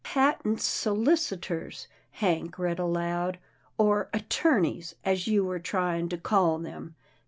"Patent 0.03 0.59
solicitors," 0.59 1.85
Hank 2.13 2.57
read 2.57 2.79
aloud," 2.79 3.37
or 3.77 4.09
attor 4.15 4.59
neys, 4.59 4.95
as 5.05 5.27
you 5.27 5.45
were 5.45 5.59
trying 5.59 6.09
to 6.09 6.17
call 6.17 6.57
them. 6.57 6.95